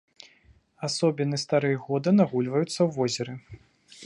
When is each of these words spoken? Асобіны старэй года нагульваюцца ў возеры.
Асобіны 0.87 1.39
старэй 1.43 1.77
года 1.85 2.09
нагульваюцца 2.19 2.75
ў 2.83 2.89
возеры. 3.01 3.33